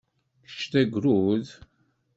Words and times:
Kečč 0.45 0.61
d 0.71 0.73
agrud? 0.81 1.47